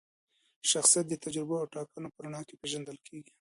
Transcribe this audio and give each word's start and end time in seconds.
شخصیت 0.71 1.05
د 1.09 1.13
تجربو 1.23 1.55
او 1.61 1.69
ټاکنو 1.75 2.13
په 2.13 2.19
رڼا 2.23 2.41
کي 2.47 2.53
پیژندل 2.61 2.97
کیږي. 3.07 3.29